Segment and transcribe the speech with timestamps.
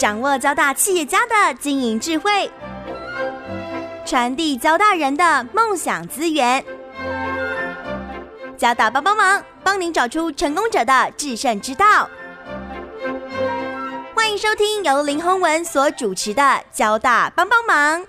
[0.00, 2.50] 掌握交大企业家的经营智慧，
[4.06, 6.64] 传递交大人的梦想资源。
[8.56, 12.08] 交大帮帮忙，帮您找出成功者的制胜之道。
[14.14, 16.42] 欢迎收听由林宏文所主持的
[16.72, 18.02] 《交大帮帮忙》。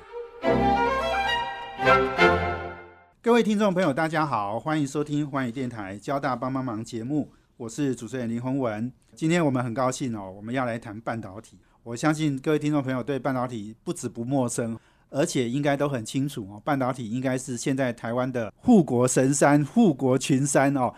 [3.22, 8.90] 各位听众朋友，大家好，欢迎收听环宇电台《交大帮帮忙》节目，我是主持人林宏文。
[9.14, 11.60] 今天我们很高兴哦，我们要来谈半导体。
[11.84, 14.78] 我相信各位听众朋友对半导体不止不陌生，
[15.10, 16.62] 而且应该都很清楚哦。
[16.64, 20.94] 半导体应该是现在台湾的护国神山、护国群山哦。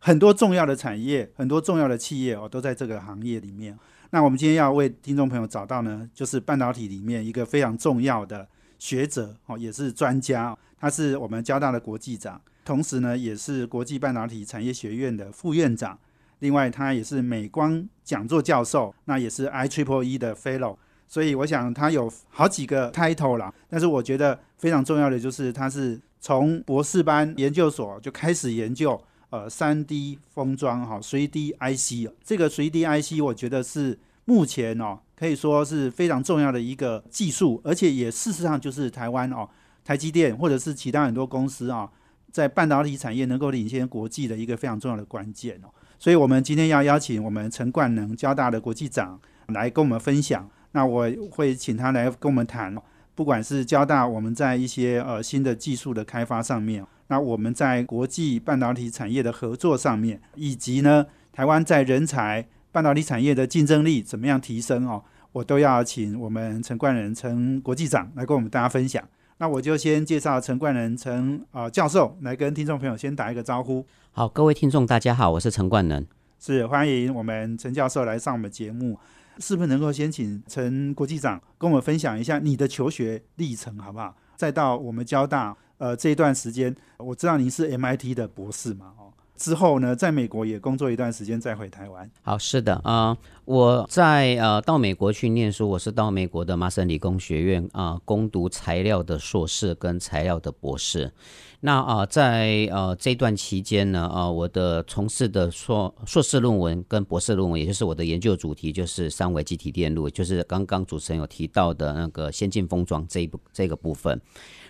[0.00, 3.78] 很多重要的产业、很多重要的企业哦，都在这个行业里面。
[4.10, 8.46] 那我们今天要为听众朋友找到呢，就是半导体里面一个非常重要的
[8.78, 10.56] 学者哦，也是专家。
[10.78, 15.96] 他是我们交大的国际长，同时呢，也是国际半导体产业学院的副院长。
[16.44, 20.76] 另外，他也是美光讲座教授，那也是 I Triple E 的 Fellow。
[21.08, 23.50] 所以，我想他有好几个 title 啦。
[23.66, 39.48] 但是，我觉得非常重要的就是，他是从博士班研究所就开始研究呃三 D 封装哈，随 D IC 这个随 D IC，我觉得是目前哦可以说是非常重要的一个技术，而且也事实上就是台湾哦。
[39.82, 41.90] 台积电或者是其他很多公司啊，
[42.32, 45.68] 在半导体产业能够领先国际的一个非常重要的关键哦。
[46.04, 50.46] 所以，我们今天要邀请我们陈冠能交大的国际长来跟我们分享。
[50.72, 52.76] 那我会请他来跟我们谈，
[53.14, 69.02] 不管是交大我们在一些呃新的技术的开发上面，那我们在国际半导体产业的合作上面，以及呢台湾在人才半导体产业的竞争力怎么样提升哦，我都要请我们陈冠仁陈国际长来跟我们大家分享。
[69.38, 73.84] 那我就先介绍陈冠仁陈啊教授来跟听众朋友先打一个招呼。
[74.12, 76.06] 好，各位听众大家好，我是陈冠仁，
[76.38, 78.98] 是欢迎我们陈教授来上我们节目。
[79.40, 84.14] 是不是能够先请陈国际长跟我们分享一下你的求学历程，好不好？
[84.36, 89.03] 再到我们交大呃这一段时间，我知道您是 MIT 的博士嘛，哦。
[89.36, 92.08] 之后呢，在美国也工作一段时间，再回台湾。
[92.22, 101.12] 好，是的，啊，我在呃到美国去念书，我是到美国的麻省理工学院啊攻读材料的硕士跟材料的博士。
[101.60, 114.20] 那啊，在呃这段期间呢，啊，我的从事的硕硕士论文跟博士论文，也就是我的研究主题，就是三维机体电路，就是刚刚主持人有提到的那个先进封装这一部这个部分。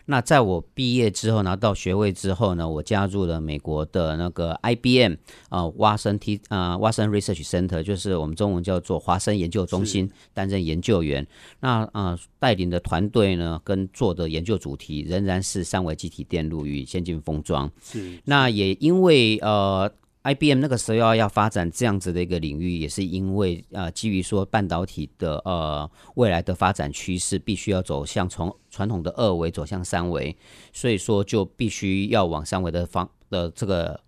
[0.06, 5.14] 那在我毕业之后拿到学位之后呢，我加入了美国的那个 IBM
[5.48, 11.26] 啊，华生 T 啊，华生 Research Center，就是我们中文叫做华生研究中心，担任研究员。
[11.60, 17.70] 那啊，带领的团队呢，跟做的研究主题仍然是三维机体电路与先进封装。
[17.82, 18.18] 是。
[18.24, 19.90] 那也因为呃。
[20.24, 30.36] IBM 那个时候要要发展这样子的一个领域，也是因为呃，基于说半导体的呃未来的发展趋势，必须要走向从传统的二维走向三维，
[30.72, 34.00] 所以说就必须要往三维的方的这个。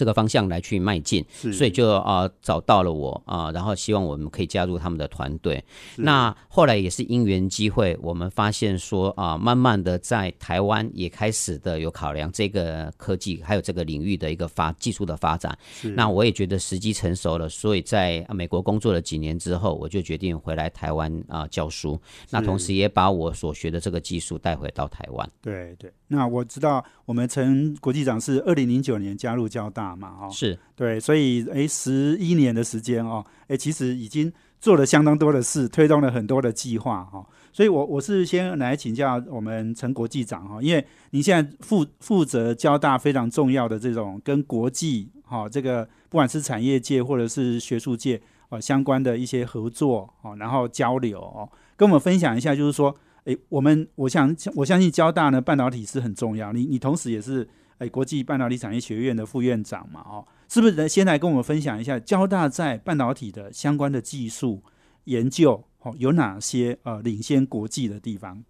[0.00, 1.22] 这个方向来去迈进，
[1.52, 5.62] 所以就啊找到了我啊，然后希望我们可以加入他们的团队。
[5.96, 15.54] 那后来也是因缘机会，我们发现说啊，慢慢的在台湾也开始的有考量这个科技还有这个领域的一个发技术的发展。
[15.94, 22.00] 那我也觉得时机成熟了，所以在美国工作了几年之后，我就决定回来台湾啊教书。
[22.30, 25.30] 那同时也把我所学的这个技术带回到台湾。
[25.42, 25.92] 对对。
[26.12, 29.96] 那我知道我们陈国际长是二零零九年加入交大。
[29.96, 37.26] 嘛，哦，是对，所以诶，十一年的时间哦，诶，其实已经做了相当多的事，推动了很多的计划哈。
[37.52, 57.48] 所以，我我是先来请教我们陈国际长哈，因为您现在负负责交大非常重要的这种跟国际哈这个不管是产业界或者是学术界啊相关的一些合作哦，然后交流哦，跟我们分享一下，就是说，诶，我们我想我相信交大呢半导体是很重要，你你同时也是。
[57.80, 64.62] 诶，国际半导体产业学院的副院长嘛，哦，是不是先来跟我们分享一下交大在半导体的相关的技术
[65.04, 68.44] 研究，哦，有哪些呃领先国际的地方？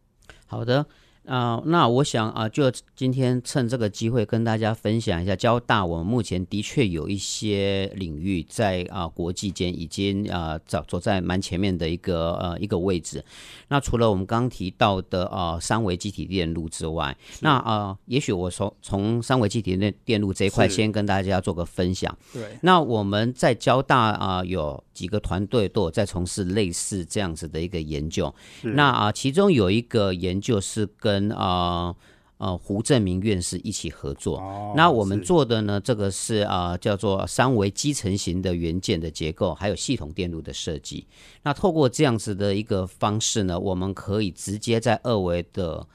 [0.47, 0.85] 好的。
[1.31, 13.25] 啊，那我想啊，就今天趁这个机会跟大家分享一下，交大我们目前的确有一些领域在啊国际间已经啊走走在蛮前面的一个呃一个位置。
[13.69, 22.13] 那除了我们刚刚提到的啊三维机体电路之外，那啊也许我从从三维机体电电路这一块先跟大家做个分享。
[22.33, 28.35] 对，那我们在交大啊有几个团队都有在从事类似这样子的一个研究。
[28.63, 31.95] 那啊其中有一个研究是跟跟啊
[32.39, 34.39] 呃胡正明院士一起合作。
[34.39, 41.07] 哦那我们做的呢，这个是啊、呃叫做三维基层型的元件的结构，还有系统电路的设计。
[41.43, 45.87] 那透过这样子的一个方式呢，我们可以直接在二维的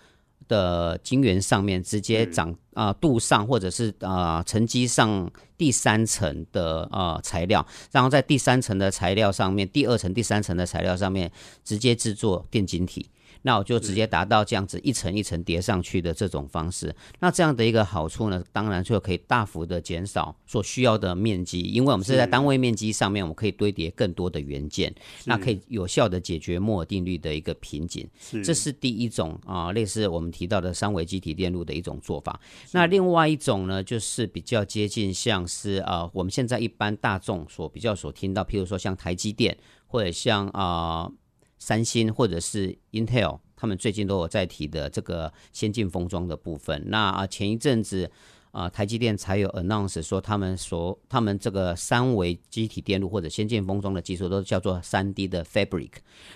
[0.47, 11.31] 的晶圆上面直接长啊、镀上或者是啊、沉积上第三层的啊材料，然后在第三层的材料上面，第二层、第三层的材料上面
[11.63, 13.09] 直接制作电晶体。
[13.45, 16.93] 那我就直接达到这样子一层一层叠上去的这种方式。
[17.19, 24.91] 那这样的一个好处呢，当然就可以大幅的减少所需要的面积，因为我们是在单位面积上面，我们可以堆叠更多的元件，
[25.25, 28.09] 那可以有效的解决摩尔定律的一个瓶颈。
[28.43, 32.39] 这是第一种啊、类似我们提到的三维基体电路的一种做法。
[32.71, 39.55] 那另外一种呢，就是比较接近像是啊、我们现在一般大众所比较所听到，譬如说像台积电
[39.85, 41.11] 或者像啊、
[41.57, 46.83] 三星或者是 Intel，他们最近都有在提的这个先进封装的部分。
[46.87, 48.11] 那啊、前一阵子。
[48.55, 55.91] 啊、台积电才有 announce 说他们所他们这个三维机体电路或者先进封装的技术都叫做三 D 的 fabric。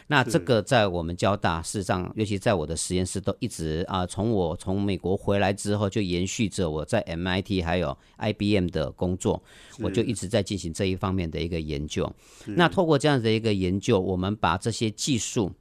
[0.07, 9.41] 那这个在我们交大，事实上，尤其在我的实验室都一直啊、从我从美国回来之后，就延续着我在 MIT 还有 IBM 的工作，
[9.79, 12.13] 我就一直在进行这一方面的一个研究。
[12.45, 15.53] 那透过这样的一个研究，我们把这些技术。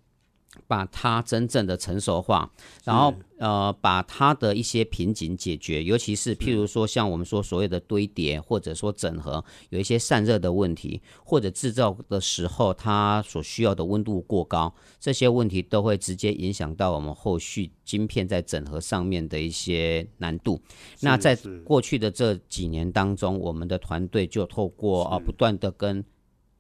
[0.69, 2.49] 把它真正的成熟化，
[2.85, 20.61] 然后呃，把它的一些瓶颈解决，尤其是譬如说像我们说所谓的堆叠，或者说整合，有一些散热的问题，或者制造的时候它所需要的温度过高，这些问题都会直接影响到我们后续晶片在整合上面的一些难度。
[21.01, 21.35] 那在
[21.65, 26.05] 过去的这几年当中，我们的团队就透过啊、不断的跟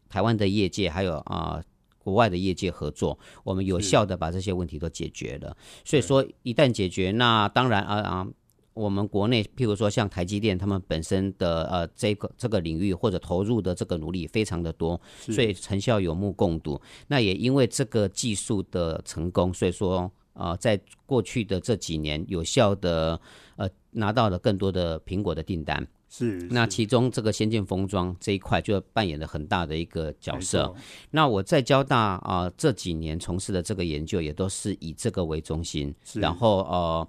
[0.08, 1.62] 台湾的业界还有啊、
[2.08, 5.54] 国外的业界合作，我们有效的把这些问题都解决了。
[5.84, 8.26] 所以说，一旦解决，那当然啊啊。
[8.74, 16.80] 我们国内，譬如说像台积电，他们本身的呃这个这个领域或者投入的这个努力非常的多，所以成效有目共睹。
[17.08, 23.20] 那也因为这个技术的成功，所以说呃，在过去的这几年，有效的
[23.56, 25.84] 呃拿到了更多的苹果的订单。
[26.08, 26.48] 是是。
[26.50, 30.74] 那其中这个先进封装这一块就扮演了很大的一个角色。
[31.10, 36.20] 那我在交大啊、这几年从事的这个研究也都是以这个为中心，是。
[36.20, 37.08] 然后呃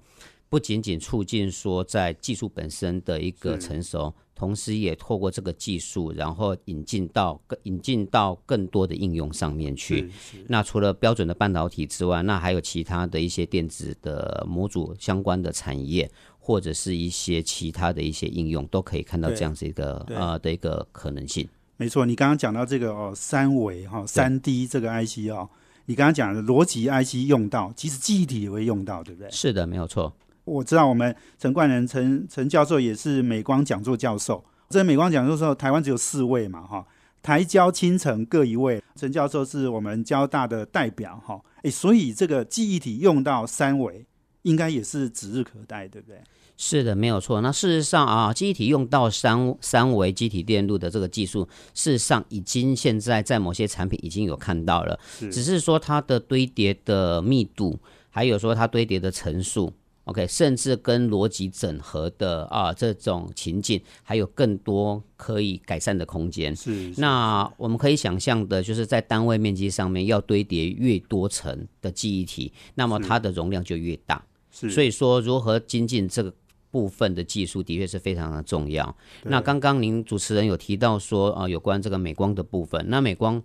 [0.50, 10.10] 不仅仅促进说在技术本身的一个成熟，同时也透过这个技术，然后引进到更引进到更多的应用上面去。
[10.48, 16.10] 那除了标准的半导体之外，那还有其他的一些电子的模组相关的产业，
[16.50, 21.48] 或者是一些其他的一些应用，都可以看到这样子一个对呃的一个可能性。
[21.78, 25.48] 没错，你刚刚讲到这个哦，三维哈、三 D 这个 IC 哦，
[25.86, 29.30] 你刚刚讲的逻辑 IC 用到，其实记忆体也会用到，对不对？
[29.30, 30.12] 是的，没有错。
[30.44, 36.84] 我知道我们陈冠仁陈陈教授也是美光讲座教授，这美光讲座的时候，台湾只有四位嘛哈，
[37.22, 44.04] 台交、青城各一位，陈教授是我们交大的代表哈，诶，所以这个记忆体用到三维，
[44.42, 46.19] 应该也是指日可待，对不对？
[46.61, 47.39] 是的，没有错。
[47.39, 55.00] 那事实上啊，机体用到三三维机体电路的这个技术，事实上已经现在在某些产品已经有看到了，
[55.31, 57.79] 只是说它的堆叠的密度，
[58.09, 59.71] 还有说它堆叠的层数。
[60.03, 66.53] OK，甚至跟逻辑整合的啊这种情境，还有更多可以改善的空间。
[66.53, 74.22] 是那我们可以想象的，就是在单位面积上面要堆叠越多层的记忆体，那么它的容量就越大。
[74.51, 76.34] 是，所以说，如何精进这个
[76.71, 78.95] 部分的技术，的确是非常的重要。
[79.23, 83.41] 那刚刚您主持人有提到说，啊、有关这个美光的部分，那美光。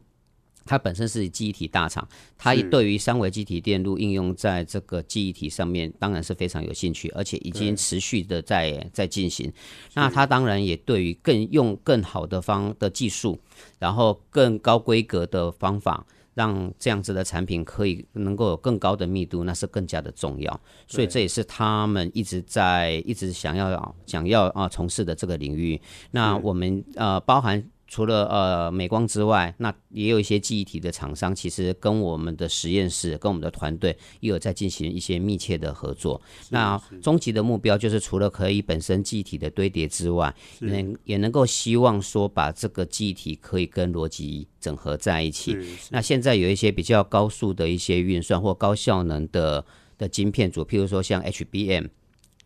[0.66, 9.52] 它本身是记忆体大厂，它也对于三维记忆体电路应用在这个记忆体上面，当然是非常有兴趣，而且已经持续的在在进行。
[9.92, 13.38] 那它当然也对于更用更好的方的技术，
[13.78, 20.60] 然后更高规格的方法，让这样子的产品可以能够有更高的密度，那是更加的重要。
[20.86, 25.80] 所以这也是他们一直在一直想要想要啊从事的这个领域。
[26.10, 27.62] 那我们呃包含。
[27.86, 36.20] 除了呃美光之外，那也有一些记忆体的厂商，其实跟我们的实验室、跟我们的团队也有在进行一些密切的合作。
[36.50, 45.56] 那终极的目标就是除了可以本身记忆体的堆叠之外，能也能够希望说把这个记忆体可以跟逻辑整合在一起。
[45.90, 49.64] 那现在有一些比较高速的一些运算或高效能的
[49.98, 51.88] 的晶片组，譬如说像 HBM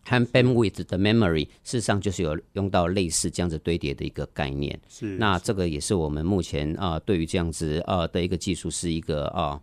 [0.05, 4.79] 和 bandwidth 的 memory，事实上就是有用到类似这样子堆叠的一个概念。
[4.87, 9.59] 是那这个也是我们目前啊、呃对于这样子呃的一个技术是一个啊、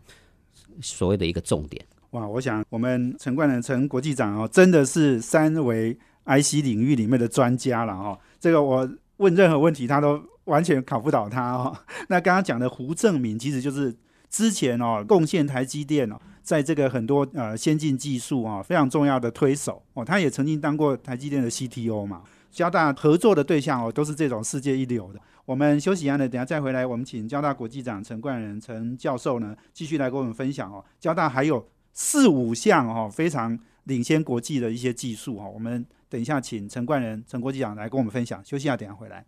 [0.80, 1.84] 所谓的一个重点。
[2.10, 5.92] 哇，我想我们陈冠仁陈国际长哦，真的是三维
[6.24, 8.18] IC 领域里面的专家了哦。
[8.38, 8.88] 这个我
[9.18, 11.76] 问任何问题，他都完全考不倒他哦。
[12.08, 13.94] 那刚刚讲的胡正明，其实就是
[14.30, 22.22] 之前哦贡献台积电哦，在这个很多呃先进技术啊非常重要的推手哦，他也曾经当过台积电的 CTO 嘛。
[22.52, 25.20] 交大合作的对象哦，都是这种世界一流的。
[25.44, 30.82] 我们休息一下呢，等下再回来，我们请交大国际长陈冠仁陈教授呢，继续来跟我们分享哦。
[31.00, 35.48] 交大还有四五项哦，非常领先国际的一些技术哈。
[35.52, 38.40] 我们等一下请陈冠仁陈国际长来跟我们分享。
[38.44, 39.24] 休息一下，等下回来。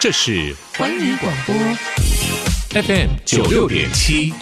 [0.00, 1.54] 这是环宇广播
[2.82, 4.32] FM 九六点七。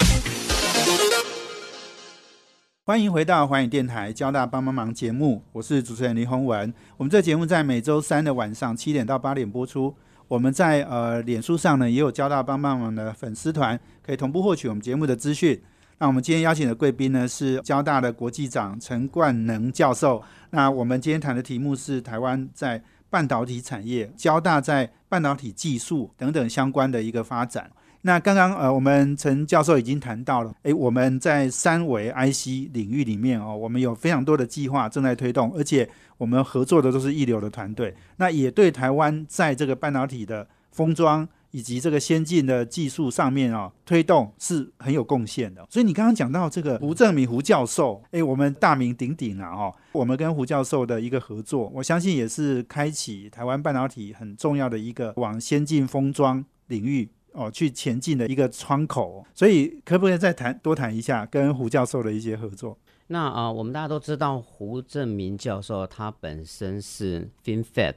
[2.86, 6.72] 欢迎回到环宇电台交大帮帮忙节目，我是主持人林宏文。
[6.96, 9.92] 我们这节目在每周三的晚上七点到八点播出。
[10.28, 15.60] 我们在呃脸书上呢也有交大帮帮忙的粉丝团，可以同步获取我们节目的资讯。
[15.98, 20.22] 那我们今天邀请的贵宾呢是交大的国际长陈冠能教授。
[20.50, 27.68] 那我们今天谈的题目是台湾在半导体产业、交大在半导体技术等等相关的一个发展。
[28.06, 45.66] 那刚刚呃，我们陈教授已经谈到了，诶，我们在三维 IC 领域里面哦，我们有非常多的计划正在推动，而且我们合作的都是一流的团队，那也对台湾在这个半导体的封装以及这个先进的技术上面啊，推动是很有贡献的。
[45.68, 57.08] 所以你刚刚讲到这个胡正明胡教授，诶，我们大名鼎鼎啊，哦，我们跟胡教授的一个合作，我相信也是开启台湾半导体很重要的一个往先进封装领域。
[57.36, 62.78] 哦，去前进的一个窗口，所以可不可以再谈多谈一下跟胡教授的一些合作？
[63.08, 67.94] 那啊，我们大家都知道胡正明教授，他本身是 FinFET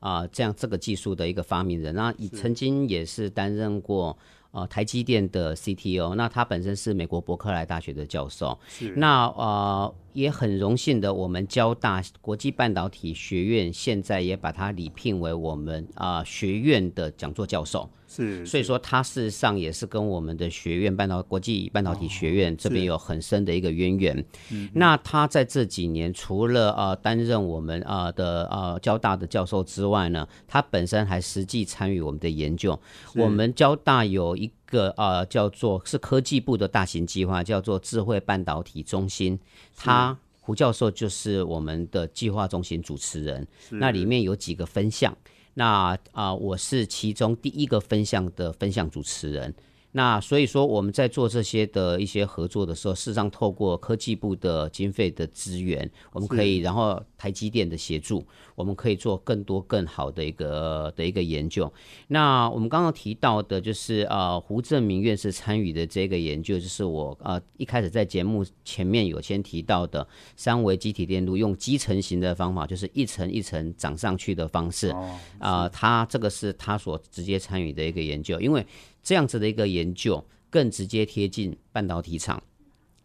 [0.00, 4.16] 啊这样这个技术的一个发明人，那以曾经也是担任过
[4.52, 17.88] 呃台积电的 CTO，那他本身是美国伯克莱大学的教授，是那呃也很荣幸的，我们交大国际半导体学院现在也把他礼聘为我们啊学院的讲座教授。
[18.08, 24.24] 是，所以说他事实上也是跟我们的学院半导国际半导体学院这边有很深的一个渊源。
[24.72, 32.80] 那他在这几年除了呃担任我们呃的呃交大的教授之外呢，他本身还实际参与我们的研究。
[33.14, 39.38] 我们交大有一个呃叫做是科技部的大型计划，叫做智慧半导体中心。
[39.76, 43.46] 他胡教授就是我们的计划中心主持人。
[43.68, 45.14] 那里面有几个分项。
[45.54, 49.54] 那啊，我是其中第一个分享的分享主持人。
[49.92, 61.72] 那所以说，我们在做这些的一些合作的时候，事实上透过科技部的经费的资源，我们可以，然后台积电的协助，我们可以做更多更好的一个的一个研究。
[62.06, 74.94] 那我们刚刚提到的，就是呃胡正明院士参与的这个研究，就是我呃一开始在节目前面有先提到的三维机体电路，用基层型的方法，就是一层一层涨上去的方式。
[75.38, 78.64] 啊，他这个是他所直接参与的一个研究，因为。
[79.08, 82.42] 这样子的一个研究更直接贴近半导体厂，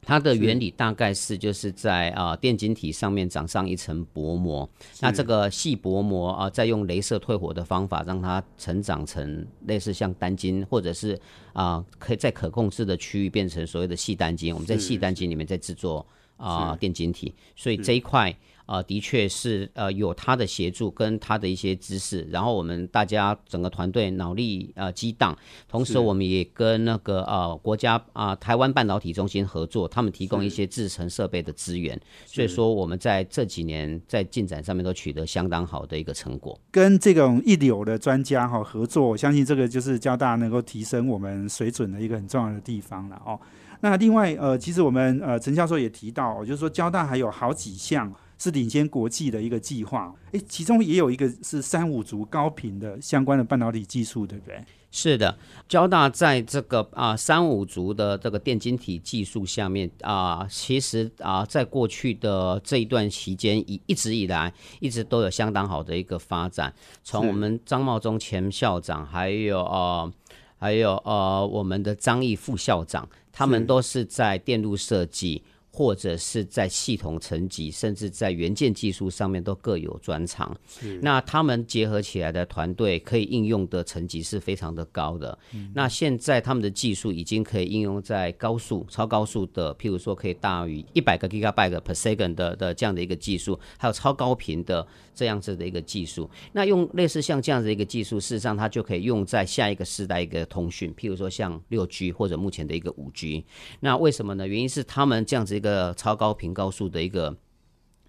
[0.02, 4.70] 它的原理大概是就是在啊电晶体上面长上一层薄膜，
[5.00, 11.18] 那这个细薄膜啊再用镭射退火的方法让它成长成类似像单晶，或者是
[11.54, 16.06] 啊可以在可控制的区域变成所谓的细单晶，我们在细单晶里面再制作
[16.36, 18.36] 啊电晶体，所以这一块。
[18.66, 36.60] 啊，的确是，呃，有他的协助跟他的一些知识，然后我们大家整个团队脑力呃激荡，同时我们也跟那个呃国家啊台湾半导体中心合作，他们提供一些制程设备的资源，所以说我们在这几年在进展上面都取得相当好的一个成果。
[36.72, 43.40] 跟这种一流的专家哈合作，我相信这个就是交大能够提升我们水准的一个很重要的地方了哦。
[43.82, 48.14] 那另外呃，其实我们呃陈教授也提到，就是说交大还有好几项。
[48.44, 54.62] 是领先国际的一个计划，诶，其中也有一个是三五族高频的相关的半导体技术，对不对？
[54.92, 55.38] 是的，
[55.70, 66.74] 交大在这个啊三五族的这个电晶体技术下面啊，其实啊在过去的这一段期间，一一直以来一直都有相当好的一个发展。
[67.02, 70.12] 从我们张茂忠前校长，还有呃
[70.58, 75.42] 还有呃我们的张毅副校长，他们都是在电路设计。
[75.76, 80.56] 或者是在系统层级，甚至在元件技术上面都各有专长。
[81.02, 85.36] 那他们结合起来的团队可以应用的层级是非常的高的。
[85.74, 96.30] 那现在他们的技术已经可以应用在高速、超高速的，譬如说可以大于一百个 gigabyte per second 的的这样的一个技术，还有超高频的这样子的一个技术。
[96.52, 103.44] 那用类似像这样子的一个技术，事实上它就可以用在下一个时代一个通讯，譬如说像六 G 或者目前的一个五 G。
[103.80, 104.48] 那为什么呢？
[104.48, 107.36] 原因是他们这样子一个超高频高速的一个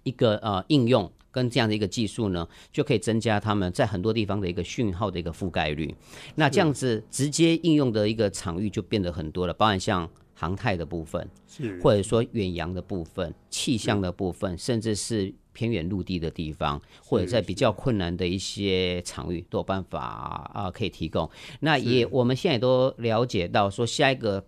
[0.03, 5.93] 一个呃应用跟这样的一个技术呢，就可以增加他们在很多地方的一个讯号的一个覆盖率。
[6.35, 21.29] 那这样子直接应用的一个场域就变得很多了，包含像航太的部分，是或者说远洋的部分、气象的部分，甚至是偏远陆地的地方，或者在比较困难的一些场域，都有办法啊可以提供。
[21.61, 24.45] 那也我们现在都了解到，说下一个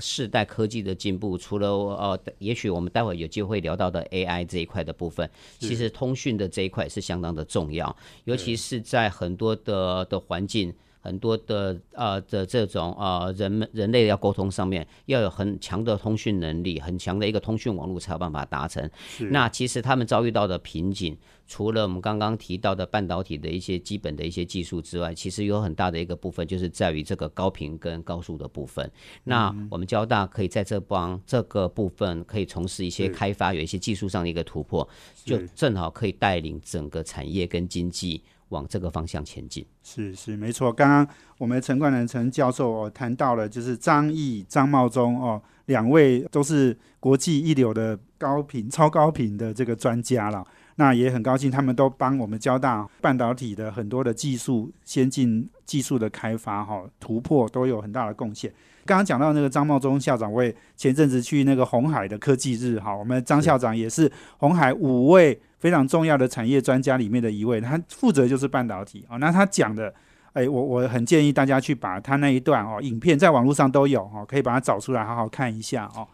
[0.00, 5.28] 世代科技的进步，除了呃，也许我们待会有机会聊到的 AI 这一块的部分，
[5.58, 10.74] 其实通讯的这一块是相当的重要，尤其是在很多的的环境。
[10.98, 18.90] 很多的呃的这种呃人们人类要沟通上面要有很强的通讯能力，很强的一个通讯网络才有办法达成。
[19.30, 21.16] 那其实他们遭遇到的瓶颈，
[21.46, 28.90] 除了我们刚刚提到的半导体的一些基本的一些技术之外，其实有很大的一个部分就是在于这个高频跟高速的部分。
[29.24, 34.88] 那我们交大可以在这帮这个部分可以从事一些开发，有一些技术上的一个突破，
[35.24, 38.22] 就正好可以带领整个产业跟经济。
[38.50, 40.72] 往这个方向前进是是没错。
[40.72, 50.46] 刚刚我们陈冠仁陈教授哦谈到了，就是张毅、张茂忠哦两位都是国际一流的高频、超高频的这个专家了。
[50.76, 58.52] 那也很高兴，他们都帮我们交大半导体的很多的技术先进技术的开发哈突破都有很大的贡献。
[58.84, 65.40] 刚刚讲到那个张茂忠校长，我也前阵子去那个红海的科技日哈，我们张校长也是红海五位。
[65.58, 69.16] 非常重要的产业专家里面的一位，他负责就是半导体哦。
[69.18, 69.92] 那他讲的，
[70.34, 76.06] 哎，我我很建议大家去把他那一段哦，影片在网络上都有哦，可以把它找出来好好看一下哦。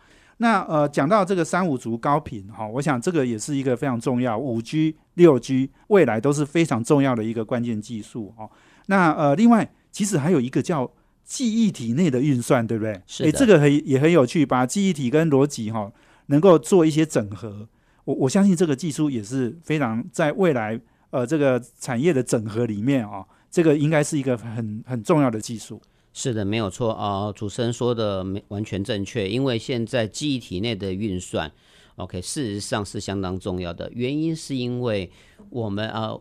[0.43, 8.51] 那呃，讲到这个三五族高频哈，我想这个也是一个非常重要，五 G、六 G 未来都是非常重要的一个关键技术哦。
[8.87, 10.91] 那呃，另外其实还有一个叫
[11.25, 13.01] 记忆体内的运算，对不对？
[13.07, 13.31] 是。
[13.31, 15.93] 这个很也很有趣，把记忆体跟逻辑哈
[16.27, 17.69] 能够做一些整合。
[18.05, 20.77] 我我相信这个技术也是非常在未来
[21.11, 25.81] 呃这个产业的整合里面啊，这个应该是一个很很重要的技术。
[26.15, 29.29] 是的，没有错啊，主持人说的没完全正确。
[29.29, 31.51] 因为现在记忆体内的运算
[31.97, 33.91] ，OK，事实上是相当重要的。
[33.95, 35.11] 原因是因为
[35.49, 36.15] 我们啊，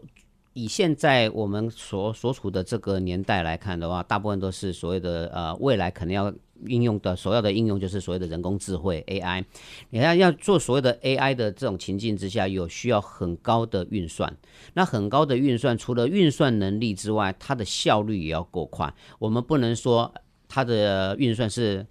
[0.54, 6.34] 以现在我们所所处的这个年代来看的话，大部分都是所谓的呃未来可能要。
[6.68, 9.44] 应用的所要的应用就是所谓的人工智慧 AI，
[9.90, 14.32] 你看要做所谓的 AI 的这种情境之下，有需要很高的运算。
[14.76, 18.94] 那很高的运算，除了运算能力之外，它的效率也要够快。
[19.18, 20.14] 我们不能说
[20.48, 21.84] 它的运算是。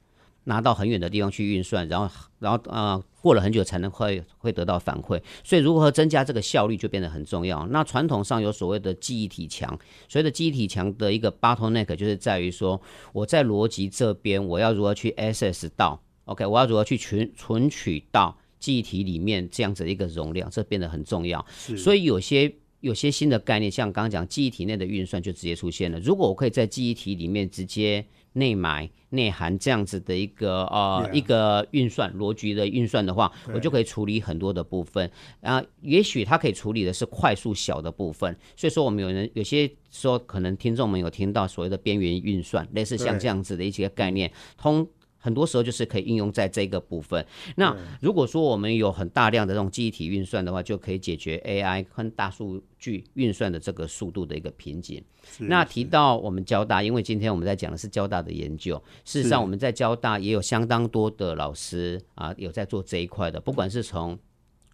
[0.45, 5.21] 拿到很远的地方去运算，然后，然后啊，过了很久才能会会得到反馈。
[5.45, 7.67] 所以，如何增加这个效率就变得很重要。
[7.69, 12.81] 那传统上有所谓的记忆体墙，所谓的记忆体墙的一个 bottleneck 就是在于说，
[13.13, 21.45] 我在逻辑这边我要如何去 access 到，OK，我要如何去存存取到记忆体里面这样子的一个容量，这变得很重要。
[21.77, 26.01] 所以有些有些新的概念，像刚刚讲记忆体内的运算就直接出现了。
[26.01, 35.63] 如果我可以在记忆体里面直接内埋内涵这样子的一个呃一个运算逻辑的运算的话，我就可以处理很多的部分啊。
[35.81, 44.89] 也许它可以处理的是快速小的部分，所以说我们有人有些说可能听众们有听到所谓的边缘运算，类似像这样子的一些概念，通。
[45.21, 47.25] 很多时候就是可以应用在这个部分。
[47.57, 55.01] 那如果说我们有很大量的这种记忆体运算的话，就可以解决 AI 跟大数据运算的这个速度的一个瓶颈。
[55.39, 64.19] 那提到我们交大，因为今天我们在讲的是交大的研究，事实上我们在交大也有相当多的老师啊，有在做这一块的，不管是从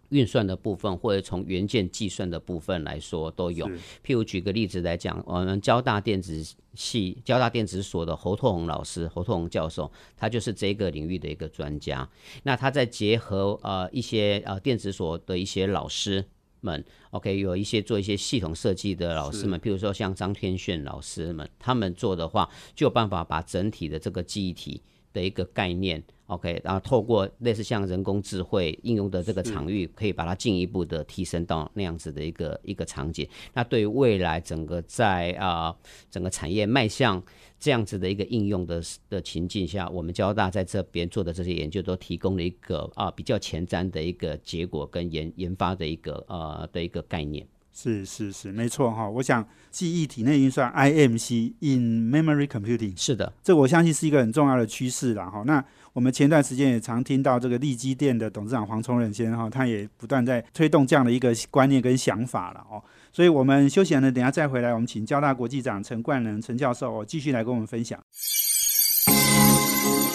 [0.09, 3.67] 运算的部分，或者从元件计算的部分来说都有。
[4.05, 6.43] 譬如举个例子来讲，我们交大电子
[6.73, 12.09] 系、交大电子所的侯拓宏老师、侯拓宏教授，他就是这个领域的一个专家。
[12.43, 16.23] 那他在结合呃一些呃电子所的一些老师
[16.61, 24.81] 们，OK，有一些做一些系统设计的老师们，譬如说像张天炫老师们，他们做的话，就有办法把整体的这个记忆体。
[25.17, 26.03] 的一个概念。
[26.27, 33.25] OK，然后透过类似像人工智慧应用的这个场域，可以把它进一步的提升到那样子的一个一个场景。
[33.53, 35.73] 那对于未来整个在啊
[36.11, 37.23] 整个产业迈向
[37.57, 47.47] 这样子的一个应用的的情境下，我们交大在这边做的这些研究都提供了一个啊比较前瞻的一个结果跟研研发的一个呃的一个概念。
[47.79, 49.07] 是是是，没错哈。
[49.07, 55.43] 我想记忆体内运算 IMC in memory computing 是的，这我相信是一个很重要的趋势了哈。
[55.45, 55.63] 那
[55.93, 62.81] 我们前段时间也常听到这个利基店的董事长黄崇仁先生哈，他也不断在推动这样的一个观念跟想法了哦。
[63.13, 67.99] 所以我们休息完了，等下再回来，我们请交大国际长陈冠能陈教授哦，继续来跟我们分享。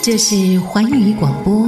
[0.03, 1.65] 这是环宇广播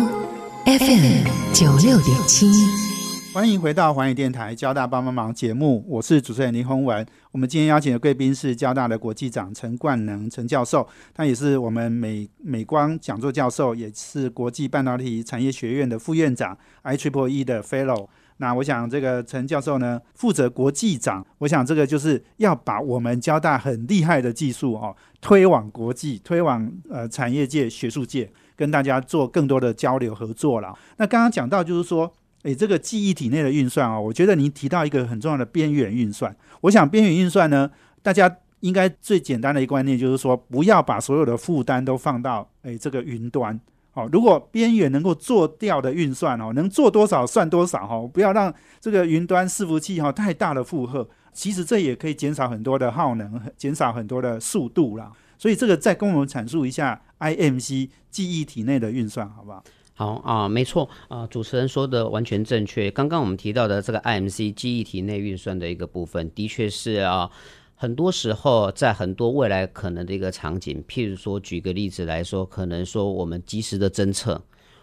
[0.64, 2.93] FM 九六点七。
[3.34, 7.04] 欢迎回到环宇电台交大帮帮忙节目，我是主持人林宏文。
[7.32, 18.06] 我们今天邀请的贵宾是交大的国际长陈冠能陈教授，他也是我们美美光讲座教授，也是国际半导体产业学院的副院长，I Triple E 的 Fellow。
[18.36, 30.72] 那我想这个陈教授呢，负责国际长，我想这个就是要把我们交大很厉害的技术哦，推往国际，推往呃产业界、学术界，跟大家做更多的交流合作了。
[30.98, 32.14] 那刚刚讲到就是说。
[32.44, 36.34] 诶，这个记忆体内的运算啊，我觉得您提到一个很重要的边缘运算。
[36.60, 37.70] 我想边缘运算呢，
[38.02, 43.58] 大家应该最简单的一个观念就是说，不要把所有的负担都放到诶这个云端。
[43.94, 51.08] 哦，如果边缘能够做掉的运算哦，能做多少算多少哈，不要让这个云端伺服器哈太大的负荷。
[51.32, 55.10] 其实这也可以减少很多的耗能，减少很多的速度啦。
[55.38, 59.62] 所以这个再跟我们阐述一下 IMC 记忆体内的运算，好不好？
[59.96, 62.90] 好啊，没错啊，主持人说的完全正确。
[62.90, 67.30] 刚刚我们提到的这个 IMC 记忆体内运算的一个部分，的确是啊，
[67.76, 74.42] 很多时候在很多未来可能的一个场景，譬如说举个例子来说，可能说我们及时的侦测，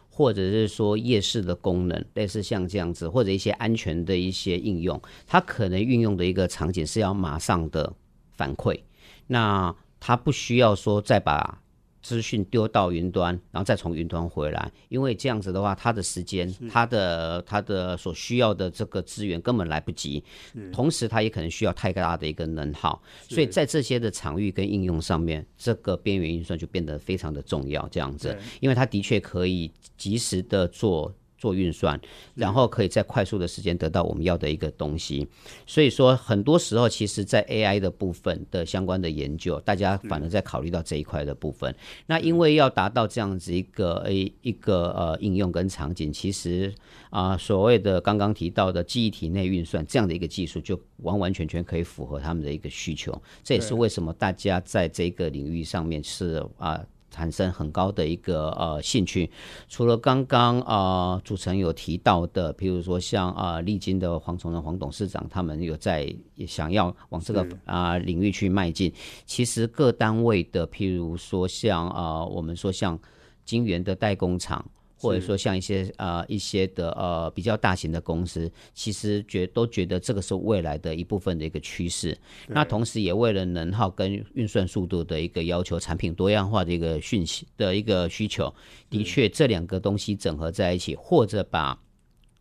[0.10, 7.92] 或者是说夜视的功能，类似像这样子，或者一些安全的一些应用，它可能运用的一个场景是要马上的
[8.32, 8.80] 反馈，
[9.28, 11.61] 那它不需要说再把。
[12.02, 20.24] 资讯丢到云端，然后再从云端回来，因为这样子的话，它的时间、它的、它的所需要的这个资源根本来不及，
[20.72, 27.88] 同时它也可能需要太大的一个能耗，所以在这些的场域跟应用上面，这个边缘运算就变得非常的重要。
[27.90, 31.14] 这样子，因为它的确可以及时的做。
[31.42, 32.00] 做运算，
[32.36, 35.28] 然后可以在快速的时间得到我们要的一个东西。
[35.66, 41.76] 所以说，很多时候其实，在 AI 的部分的相关的研究，大家反而在考虑到这一块的部分。
[42.06, 46.72] 那因为要达到这样子一个一一个呃应用跟场景，其实
[47.10, 53.20] 啊，所谓的刚刚提到的记忆体内运算这样的一个技术，就完完全全可以符合他们的一个需求。
[53.44, 56.80] 这也是为什么大家在这个领域上面是啊。
[57.12, 59.30] 产生很高的一个呃兴趣，
[59.68, 66.12] 除了刚刚啊主持人有提到的，譬如说像啊丽晶的黄崇仁黄董事长，他们有在
[66.48, 68.92] 想要往这个啊领域去迈进。
[69.26, 72.98] 其实各单位的，譬如说像啊我们说像
[73.46, 74.66] 金源的代工厂。
[75.02, 82.16] 或者说像一些呃一些的呃比较大型的公司，其实觉都觉得这个是未来的一部分的一个趋势。
[82.48, 88.54] 那同时也为了能耗跟运算速度的一个要求，产品多样化的一个讯息的一个需求，
[88.90, 91.78] 的确这两个东西整合在一起，或者把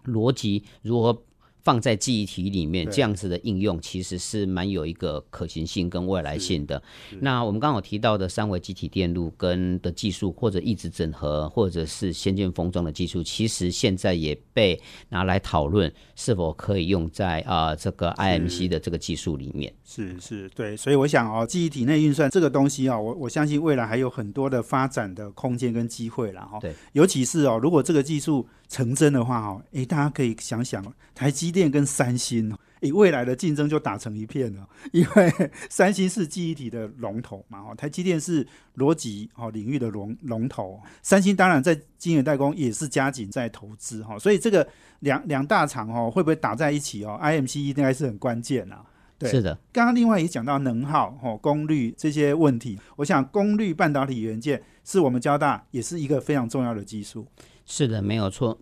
[0.04, 1.22] 逻辑如何。
[1.62, 6.82] 放在记忆体里面，这样子的应用其实是蛮有一个可行性跟未来性的。
[7.20, 19.72] 那我们刚好提到的三维机体电路跟的技术，或者一直整合，或者是先进封装的技术，其实现在也被拿来讨论是否可以用在啊这个 IMC 的这个技术里面。
[19.84, 26.58] 是是，对，所以我想哦，记忆体内运算这个东西啊，我我相信未来还有很多的发展的空间跟机会了哈。
[26.60, 28.46] 对，尤其是哦，如果这个技术。
[28.70, 34.66] 成真的话，哈，诶，大家可以想想，台积电跟三星，诶，未来的竞争就打成一片了。
[34.92, 44.66] 因为三星是记忆体的龙头嘛，哈，台积电是逻辑哦领域的龙龙头，三星当然在晶圆代工也是加紧在投资，哈，所以这个
[45.00, 48.84] 两两大厂哦，会不会打在一起哦？IMC 应该是很关键啊。
[49.18, 49.58] 对，是的。
[49.72, 57.26] 刚刚另外也讲到能耗、哦功率这些问题，我想功率半导体元件是我们交大也是一个非常重要的技术。
[57.70, 58.58] 是的，没有错。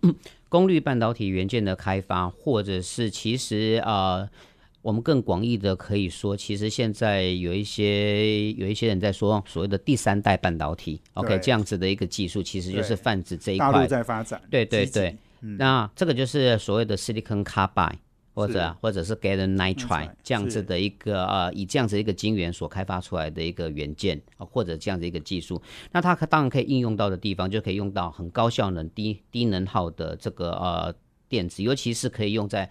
[0.49, 4.29] 功率半导体元件的开发，或者是其实啊，
[4.83, 13.71] 我们更广义的可以说，其实现在有一些有一些人在说所谓的第三代半导体，OK，这样子的一个技术，其实就是泛指这一块。
[13.71, 14.39] 大陆在发展。
[14.51, 17.97] 对对对，那这个就是所谓的 silicon carbide。
[18.33, 25.61] 或者或者是 gallium nitride Nitride，这样子的一个呃，以这样子一个晶圆所开发出来的一个元件，啊或者这样子一个技术，
[25.91, 30.95] 那它可当然可以应用到的地方，就可以用到很高效能、低低能耗的这个呃
[31.27, 32.69] 电子，尤其是可以用在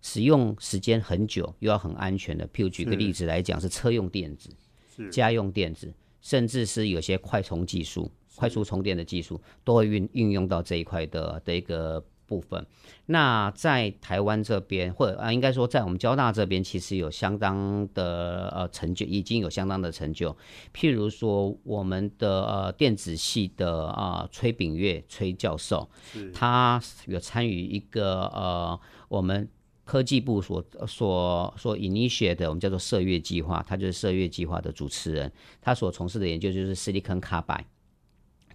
[0.00, 2.46] 使用时间很久又要很安全的。
[2.48, 4.50] 譬如举个例子来讲，是车用电子、
[4.96, 5.10] 是。
[5.10, 12.64] 家用电子，甚至是有些快充技术、快速充电的技术，都会运运用到这一块的的一个部分。
[13.06, 20.36] 那在台湾这边，或者啊，应该说在我们交大这边，其实有相当的呃成就，已经有相当的成就。
[20.74, 25.88] 譬如说，我们的呃电子系的啊、呃崔炳月崔教授，
[26.34, 29.48] 他有参与一个呃我们
[29.84, 37.64] 科技部所所所 initiate 的，我们叫做射月计划，他就是射月计划的主持人，他所从事的研究就是 silicon carbide。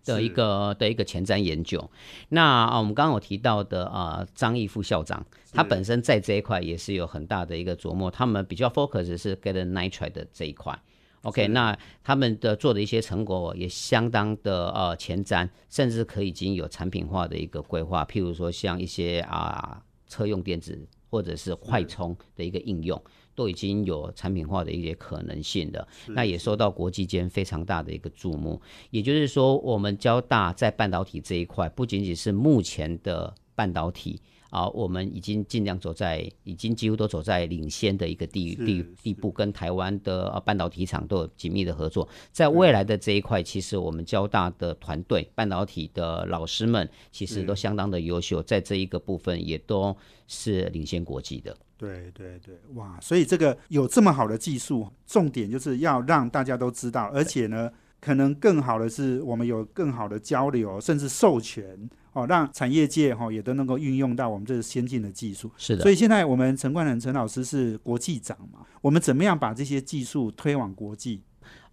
[0.06, 1.90] 的一个的一个前瞻研究，
[2.30, 10.78] 那啊，我们刚刚有提到的啊，张毅副校长，他本身在这一块也是有很大的一个琢磨，他们比较 focus 是 gallium nitride 的这一块。
[11.22, 23.02] OK，那他们的做的一些成果也相当的呃前瞻，甚至可以已经有产品化的一个规划，譬如说像一些啊车用电子或者是快充的一个应用。
[23.36, 28.62] 都已经有产品化的一些可能性的，那也受到国际间非常大的一个注目。
[28.90, 42.08] 也就是说，我们交大在半导体这一块，不仅仅是目前的半导体啊，我们已经尽量走在，已经几乎都走在领先的一个地地地步，跟台湾的呃半导体厂都有紧密的合作。
[42.32, 49.96] 在未来的这一块，其实我们交大的团队、半导体的老师们，其实都相当的优秀，在这一个部分也都
[50.28, 51.58] 是领先国际的。
[51.84, 52.98] 对对对，哇！
[53.02, 57.70] 所以这个有这么好的技术，重点就是要让大家都知道，而且呢，
[58.00, 61.78] 可能更好的是我们有更好的交流，甚至授权
[62.14, 65.52] 哦，让产业界哈、也都能够运用到我们这个先进的技术。
[65.58, 71.22] 是的所，以现在我们陈冠仁陈老师是国际长嘛，我们怎么样把这些技术推往国际？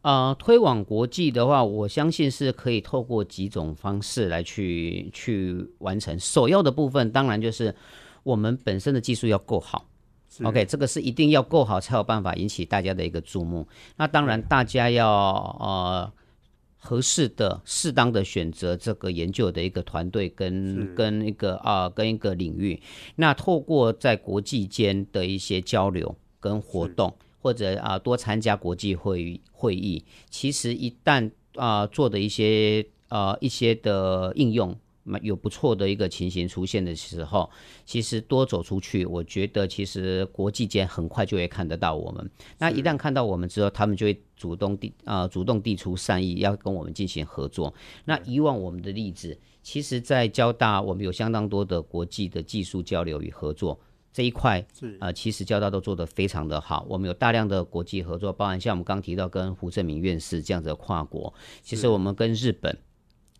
[0.03, 6.19] 呃，推广国际的话，我相信是可以透过几种方式来去去完成。
[6.19, 7.75] 首要的部分，当然就是
[8.23, 9.90] 我们本身的技术要够好。
[10.31, 13.67] 是 OK，这个是一定要够好才有办法引起大家的一个注目。
[13.97, 15.11] 那当然，大家要
[15.59, 16.13] 呃
[16.79, 22.81] 合适的、适当的选择这个研究的一个团队跟跟一个啊、跟一个领域。
[23.17, 27.13] 那透过在国际间的一些交流跟活动，
[27.43, 34.79] 或者啊、多参加国际会议会议，其实一旦啊、做的一些呃一些的应用。
[35.03, 37.51] 蛮有不错的一个情形出现的时候，
[37.85, 42.31] 其实多走出去，我觉得其实国际间很快就会看得到我们。
[42.59, 47.73] 那一旦看到我们之后，他们就会主动递呃主动递出善意，要跟我们进行合作。
[48.05, 53.79] 那以往我们的例子，其实在交大我们有相当多的国际的技术交流与合作。
[54.13, 61.33] 这一块是呃，其实交大都做得非常的好，我们有大量的国际合作，包含像我们刚提到跟胡正明院士这样子的跨国，
[61.63, 62.77] 其实我们跟日本，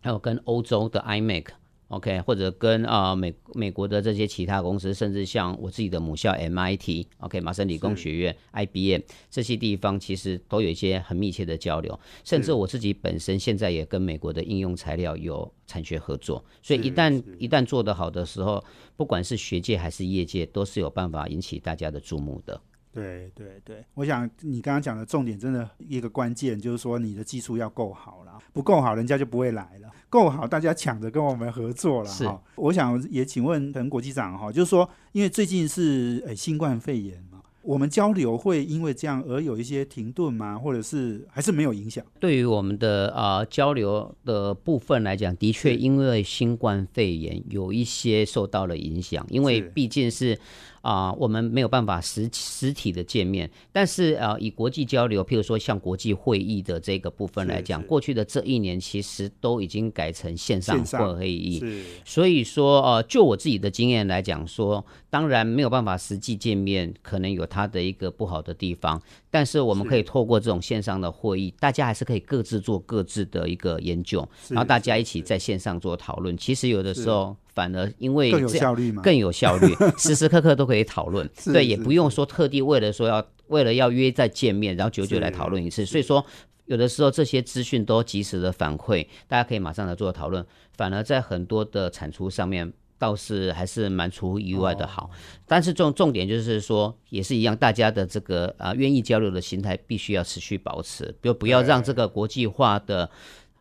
[0.01, 1.45] 还有跟欧洲的 iMac。
[1.87, 11.99] OK，或者跟啊、呃美美国的这些其他公司，甚至像我自己的母校 MIT，OK、麻省理工学院、IBM 这些地方，其实都有一些很密切的交流。
[12.23, 18.63] 甚至我自己本身现在也跟美国的应用材料有产学合作，所以一旦一旦做得好的时候，
[18.95, 22.61] 不管是学界还是业界，都是有办法引起大家的注目的。
[22.93, 32.27] 对对对，我想你刚刚讲的重点，真的一个关键就是说你的技术要够好了，不够好人家就不会来了，够好大家抢着跟我们合作了是。
[32.27, 32.41] 哈。
[32.55, 40.59] 我想也请问陈国际长哈，就是说，因为最近是诶新冠肺炎嘛，我们交流会因为这样而有一些停顿吗？
[40.59, 42.05] 或者是还是没有影响？
[42.19, 50.37] 对于我们的呃交流的部分来讲，的确因为新冠肺炎有一些受到了影响，因为毕竟是
[50.81, 61.83] 啊、我们没有办法实实体的见面，但是呃以国际交流，譬如说像国际会议的这个部分是来讲，过去的这一年其实都已经改成线上线上会议，是。
[62.03, 76.35] 所以说，呃，就我自己的经验来讲说，当然没有办法实际见面，可能有它的一个不好的地方，但是我们可以透过这种线上的会议，大家还是可以各自做各自的一个研究，然后大家一起在线上做讨论。
[76.37, 79.01] 其实有的时候反而因为更有效率嘛？
[79.01, 85.85] 更有效率， 时时刻刻都可以讨论，对，也不用说特地为了说要为了要约再见面，然后久久来讨论一次。
[85.85, 86.25] 所以说，
[86.65, 90.45] 有的时候这些资讯都及时的反馈，大家可以马上来做讨论，
[90.77, 92.71] 反而在很多的产出上面。
[93.01, 95.09] 倒是还是蛮出乎意外的好，
[95.47, 103.09] 但是重重点就是说，也是一样，大家的这个啊愿意交流的心态必须要持续保持，就不要让这个国际化的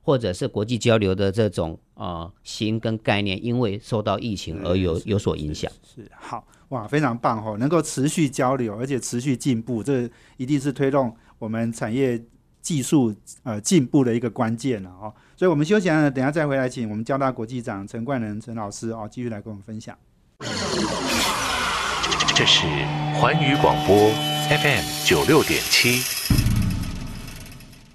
[0.02, 5.70] 或者是国际交流的这种呃心跟概念，因为受到疫情而有有所影响。
[5.82, 12.22] 是好，哇，非常棒哦，能够持续交流，而且持续进步，这一定是推动我们产业
[12.62, 15.12] 技术呃进步的一个关键了哦。
[15.36, 19.96] 所以，我们休息呢，等下再回来，请我们交大国际长陈冠仁陈老师哦，继续来跟我们分享。
[22.34, 22.66] 这是
[23.14, 24.10] 环宇广播
[24.48, 26.19] FM 九六点七，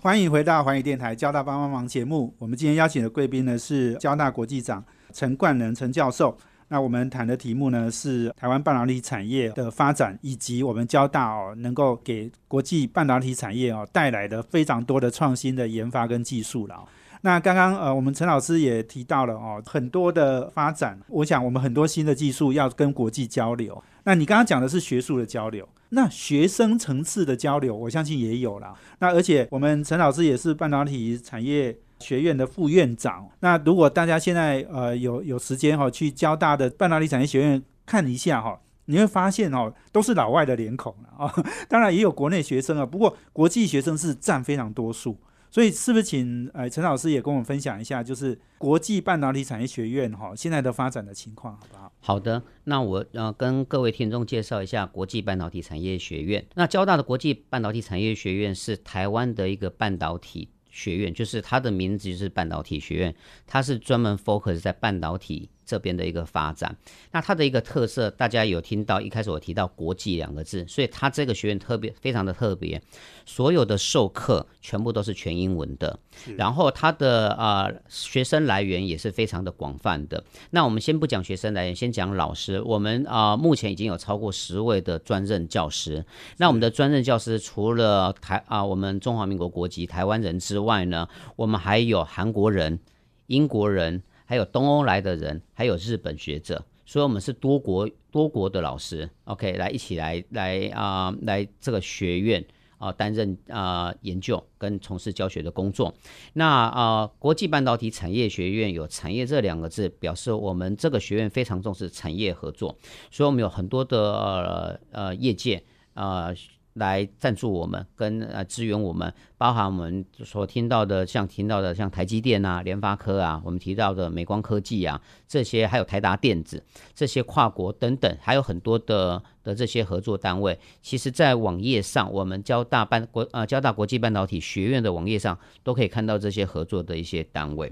[0.05, 2.31] 欢迎回到环宇电台交大帮帮忙节目。
[2.37, 6.37] 我们今天邀请的贵宾呢是交大国际长陈冠仁陈教授。
[6.67, 16.85] 那我们谈的题目呢是台湾半导体产业的发展，以及我们交大哦能够给国际半导体产业哦带来的非常多的创新的研发跟技术了。
[17.21, 23.83] 那刚刚呃，我们陈老师也提到了哦，很多的发展，我想我们很多新的技术要跟国际交流。
[24.03, 28.73] 那你刚刚讲的是学术的交流，那学生层次的交流，我相信也有了。
[28.99, 33.25] 那而且我们陈老师也是半导体产业学院的副院长。
[33.39, 41.34] 那如果大家现在呃有有时间哈，去交大的半导体产业学院看一下哈，你会发现哦，都是老外的脸孔了啊。
[41.69, 45.17] 当然也有国内学生啊，不过国际学生是占非常多数。
[45.55, 51.89] 所以是不是请呃陈老师也跟我们分享一下，就是国际半导体产业学院哈现在的发展的情况，好不好？
[52.01, 56.45] 好的，那我呃跟各位听众介绍一下国际半导体产业学院。
[56.55, 63.15] 那交大的国际半导体产业学院是台湾的一个半导体学院，就是它的名字就是半导体学院，
[63.47, 65.49] 它是专门 focus 在半导体。
[65.65, 66.75] 这边的一个发展，
[67.12, 72.82] 那它的一个特色，大家有听到一开始我提到“国际”两个字，所以它这个学院特别非常的特别，
[73.25, 75.99] 所有的授课全部都是全英文的，
[76.38, 80.23] 然后它的啊学生来源也是非常的广泛的。
[80.51, 82.62] 那我们先不讲学生来源，先讲老师。
[82.62, 86.06] 我们啊目前已经有超过十位的专任教师。
[86.38, 92.80] 那我们的专任教师除了台啊我们中华民国国籍台湾人之外呢，我们还有韩国人、
[93.28, 94.04] 英国人。
[94.25, 102.43] 还有东欧来的人，还有日本学者，所以我们是多国多国的老师，OK，来一起来来啊，来这个学院
[102.77, 105.93] 啊担任啊研究跟从事教学的工作。
[106.33, 112.75] 那啊，国际半导体产业学院有“产业”这两个字，表示我们这个学院非常重视产业合作，
[113.11, 116.33] 所以我们有很多的呃呃业界啊。
[116.75, 126.61] 来赞助我们，跟呃支援我们，包含我们所听到的，像听到的像台积电啊、联发科啊，我们提到的美光科技啊，这些还有台达电子
[126.93, 130.59] 这些跨国等等，还有很多的的这些合作单位。
[130.81, 137.71] 其实，在网页上，我们交大半国呃交大国际半导体学院的网页上，都可以看到这些合作的一些单位。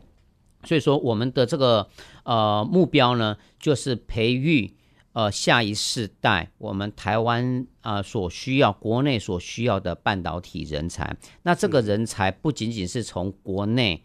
[0.64, 1.86] 所以说，我们的这个
[2.24, 4.74] 呃目标呢，就是培育。
[5.14, 14.04] 呃，下一世代我们台湾啊所需要、国内所需要的半导体人才，那这个人才不仅仅是从国内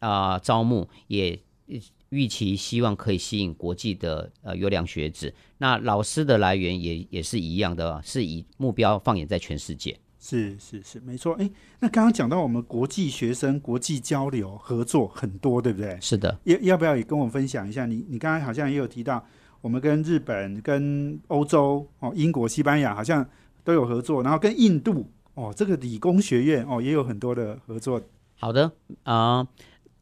[0.00, 1.40] 啊招募，也
[2.10, 5.32] 预期希望可以吸引国际的呃优良学子。
[5.56, 9.98] 那老师的来源也也是一样的，是以目标放眼在全世界。
[10.20, 11.32] 是是是，没错。
[11.36, 15.98] 哎，那刚刚讲到我们国际学生、国际交流合作很多，对不对？
[16.02, 16.38] 是的。
[16.44, 17.86] 要要不要也跟我们分享一下？
[17.86, 19.26] 你你刚才好像也有提到。
[19.60, 23.26] 我们跟日本、跟欧洲、哦，英国、西班牙好像
[23.64, 28.00] 都有合作，然后跟印度哦，这个理工学院哦也有很多的合作。
[28.38, 28.70] 好的
[29.02, 29.46] 啊，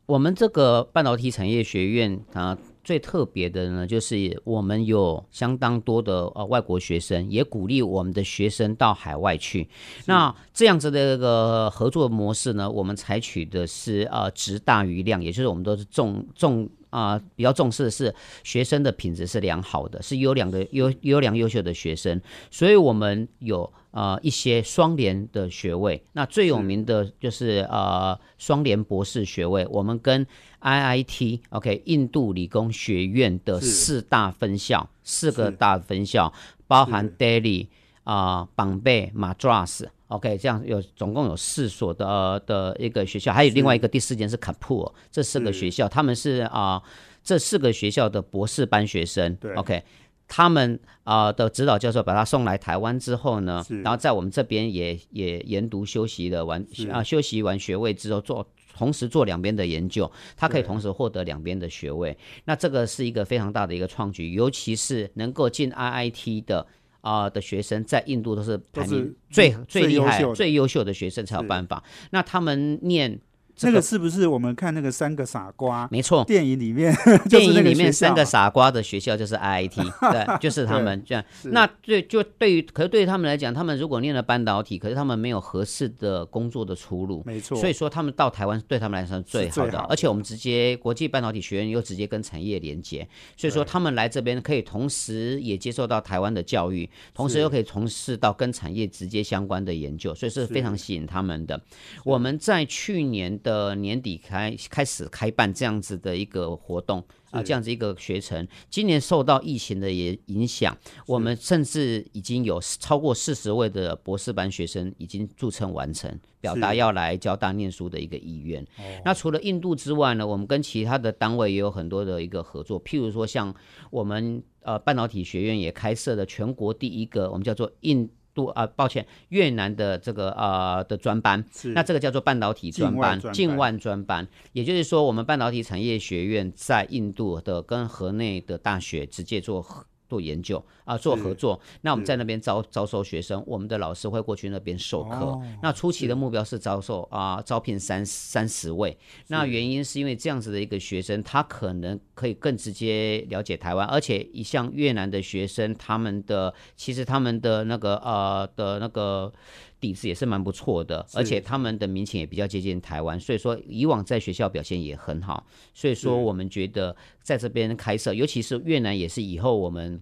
[0.05, 9.67] 我们这个半导体产业学院啊，最特别的呢，就是我们有相当多的呃外国学生，也鼓励我们的学生到海外去。
[10.05, 16.69] 那这样子的一个合作模式呢，我们采取的是呃值大于量，也就是我们都是重重。
[16.97, 22.19] 啊，比较重视的是学生的品质是良好的，是优良的优优良优秀的学生，
[22.51, 26.03] 所以我们有啊一些双联的学位。
[26.15, 30.27] 那最有名的就是呃双联博士学位，我们跟
[30.63, 36.33] IIT OK 印度理工学院的四大分校，四个大分校
[36.67, 37.67] 包含 Delhi
[38.05, 39.85] 啊、绑贝、马 Madras。
[40.09, 46.81] OK，这样有总共有四所的的一个学校，还有另外一个第四间是卡普尔，这四个学校他们是啊
[47.25, 49.83] 这四个学校的博士班学生，OK，
[50.29, 66.65] 他们啊的指导教授把他送来台湾之后呢，然后在我们这边也也研读修习了完啊修习完学位之后做同时做两边的研究，他可以同时获得两边的学位，那这个是一个非常大的一个创举，尤其是能够进 IIT 的。
[67.07, 71.81] 啊的学生在印度都是排名最最厉害、最优秀的学生才有办法。
[72.11, 73.21] 那他们念
[73.57, 76.95] 这那个是不是我们看那个三个傻瓜没错，电影里面
[77.31, 79.77] 电影里面三个傻瓜的学校就是 IIT，
[80.13, 81.25] 对，就是他们这样。
[81.45, 101.59] 那对，就对于，可是对于他们来讲，他们如果念了半导体，可是他们没有合适的工作的出路，没错，所以说他们到台湾对他们来说是最好的而且我们直接国际半导体学院又直接跟产业连接，所以说他们来这边可以同时也接受到台湾的教育，同时又可以从事到跟产业直接相关的研究，所以是非常吸引他们的。
[102.05, 107.05] 我们在去年的年底开开始开办这样子的一个活动。
[107.33, 110.75] 啊，这样子一个学程，今年受到疫情的也影响，
[111.07, 118.65] 我们甚至已经有超过四十位的博士班学生已经注册完成，表达要来交大念书的一个意愿。
[119.05, 123.53] 那除了印度之外呢，我们跟其他的单位也有很多的一个合作，譬如说像
[123.91, 128.09] 我们呃半导体学院也开设了全国第一个，我们叫做印。
[128.37, 139.67] 度啊，抱歉，越南的这个呃的专班，那这个叫做半导体专班，近万专班，也就是说，我们半导体产业学院在印度的跟河内的大学直接做。
[140.09, 141.61] 做研究啊，做合作。
[141.83, 145.39] 那我们在那边招招收学生，我们的老师会过去那边授课。
[145.63, 148.97] 那初期的目标是招收啊，招聘三三十位。
[149.29, 159.33] 那原因是因为这样子的一个学生，他可能可以更直接了解台湾，而且一向越南的学生，他们的其实他们的那个呃的那个
[159.81, 165.47] 底子也是蛮不错的，而且他们的民情也比较接近台湾，所以说以往在学校表现也很好。
[165.75, 170.01] 所以说我们觉得在这边开设，尤其是越南，也是以后我们。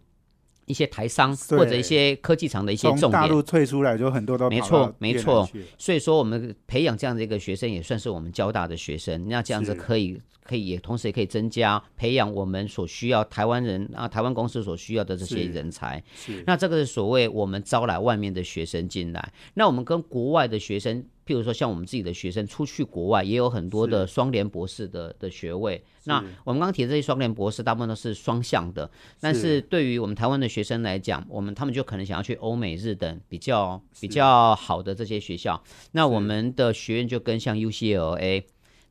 [0.66, 5.48] 一些台商或者一些科技厂的一些重点，大陆退出来就很多都没错没错，
[5.78, 16.02] 所以说我们培养这样的一个学生也算是我们交大的学生，那这样子可以可以也同时也可以增加培养我们所需要台湾人啊台湾公司所需要的这些人才，
[16.46, 21.04] 那这个是所谓我们招来外面的学生进来，那我们跟国外的学生。
[21.26, 25.82] 譬如说，像我们自己的学生出去国外，也有很多的双联博士的的学位。
[26.04, 28.90] 那我们刚刚提的这些双联博士，大部分都是双向的。
[29.20, 35.62] 但是对于我们台湾的学生来讲，我们他们就可能想要去欧美日等比较比较好的这些学校。
[35.92, 38.44] 那我们的学院就跟像 UCLA。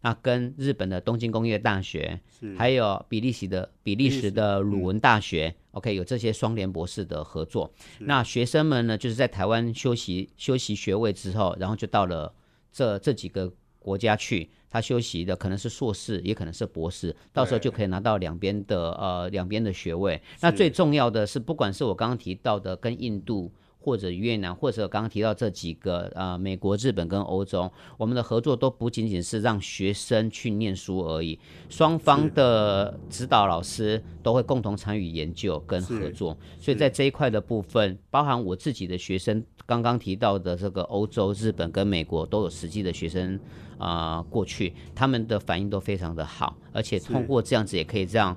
[0.05, 2.19] 那跟日本的东京工业大学，
[2.57, 7.73] 还有比利时的比利时的鲁文大学，OK，有这些双联博士的合作。
[7.99, 12.33] 那学生们呢，就是在台湾修习修习学位之后，然后就到了
[12.69, 13.49] 这这几个
[13.79, 20.21] 国家去，他修习的可能是硕士，也可能是博士，到时候就可以拿到两边的呃两边的学位。
[20.41, 23.49] 那最重要的是，不管是我刚刚提到的跟印度。
[23.83, 31.37] 或者越南，或者刚刚提到这几个啊，美国、日本跟欧洲，我们的合作都不仅仅是让学生去念书而已，
[31.69, 36.37] 双方的指导老师都会共同参与研究跟合作。
[36.61, 43.37] 所以在这一块的部分，包含我自己的学生，刚刚提到的这个欧洲、日本跟美国都有实际的学生
[43.77, 48.33] 啊过去，他们的反应都非常的好，而且通过这样子也可以让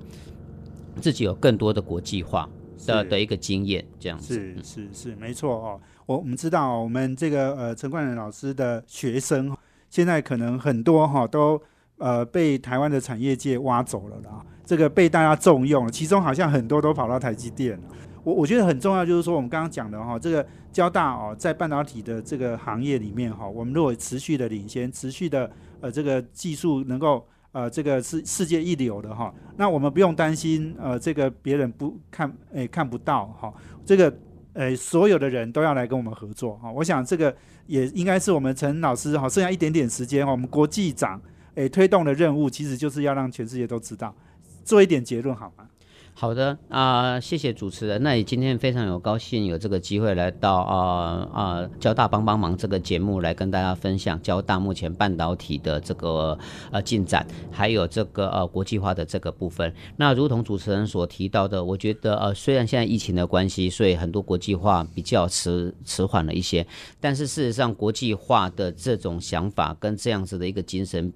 [1.01, 2.49] 自己有更多的国际化。
[2.84, 5.80] 的的一个经验，这样子是是是没错哦。
[6.06, 9.56] 我我们知道，我们这个呃陈冠仁老师的学生，
[9.88, 11.60] 现在可能很多哈都
[11.98, 15.90] 呃被台湾的产业界挖走了啦，这个被大家重用了。
[15.90, 17.84] 其中好像很多都跑到台积电了。
[18.22, 25.50] 我我觉得很重要，就是说我们刚刚讲的哈，这个交大哦，在半导体的这个行业里面哈，我们如果持续的领先，持续的
[25.80, 27.26] 呃这个技术能够。
[27.57, 33.50] 呃，这个是世界一流的哈，那我们不用担心，呃，这个别人不看，诶，看不到哈，
[33.82, 34.14] 这个，
[34.52, 36.70] 诶，所有的人都要来跟我们合作哈。
[36.70, 37.34] 我想这个
[37.66, 41.18] 也应该是我们陈老师哈，剩下一点点时间哈，我们国际长
[41.54, 44.14] 诶推动的任务，其实就是要让全世界都知道，
[44.62, 45.66] 做一点结论好吗？
[46.18, 48.02] 好的啊，谢谢主持人。
[48.02, 56.38] 那你今天非常有高兴有这个机会来到啊啊交大帮帮忙这个节目来跟大家分享交大目前半导体的这个
[56.72, 59.70] 呃进展，还有这个呃国际化的这个部分。
[59.98, 66.66] 那如同主持人所提到的，我觉得呃虽然现在疫情的关系，所以很多国际化比较迟迟缓了一些，
[66.98, 71.12] 但是事实上国际化的这种想法跟这样子的一个精神。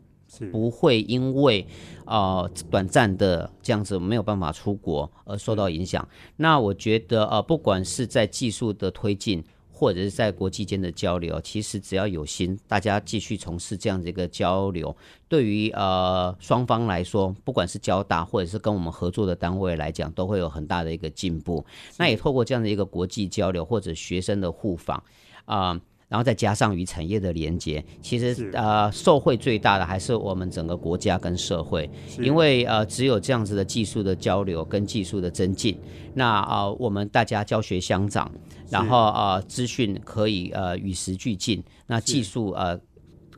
[0.53, 1.67] 不会因为
[2.05, 6.07] 呃短暂的这样子没有办法出国而受到影响。
[6.37, 14.97] 那我觉得呃，不管是在技术的推进，或者是在国际间的交流，其实只要有心，大家继续从事这样的一个交流，
[15.29, 21.65] 对于呃双方来说，不管是交大或者是跟我们合作的单位来讲，都会有很大的一个进步。
[21.97, 25.03] 那也透过这样的一个国际交流或者学生的互访
[25.45, 25.81] 啊。
[26.11, 31.89] 然后再加上与产业的连接，其实呃受惠最大的还是我们整个国家跟社会，
[32.19, 35.79] 因为呃只有这样子的技术的交流跟技术的增进，
[36.13, 38.29] 那啊我们大家教学相长，
[38.69, 42.81] 然后啊资讯可以呃与时俱进，那技术呃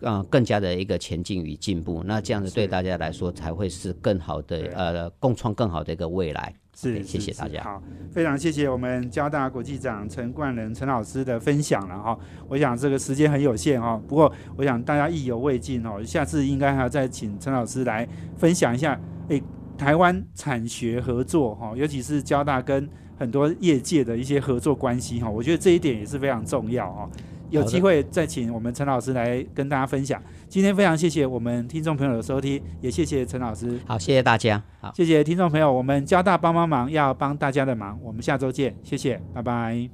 [0.01, 2.03] 呃更加的一个前进与进步。
[2.07, 6.55] 那这样子对大家来说才会是更好的呃共创更好的一个未来。
[6.83, 7.63] 是谢谢大家。
[7.63, 7.81] 好，
[8.11, 12.19] 非常谢谢我们交大国际长陈冠仁陈老师的分享了哈。
[12.49, 19.41] 我想这个时间很有限哈，不过我想大家意犹未尽哦，下次应该还要再请陈老师来分享一下，诶，
[19.79, 27.09] 台湾产学合作哈，尤其是交大跟很多业界的一些合作关系哈，我觉得这一点也是非常重要哈。
[27.53, 30.21] 有机会再请我们陈老师来跟大家分享。
[30.49, 33.79] 今天非常谢谢我们听众朋友的收听，也谢谢陈老师。
[33.87, 34.63] 好，谢谢大家。
[34.81, 34.91] 好。
[34.97, 39.89] 谢谢听众朋友，我们交大帮帮忙，要帮大家的忙，我们下周见，谢谢，拜拜。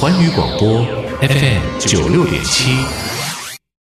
[0.00, 0.84] 环宇广播
[1.20, 3.03] FM 九六点七。